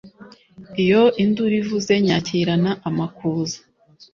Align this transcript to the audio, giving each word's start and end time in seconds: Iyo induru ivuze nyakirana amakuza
Iyo 0.83 1.01
induru 1.23 1.53
ivuze 1.61 1.91
nyakirana 2.05 2.71
amakuza 2.87 3.57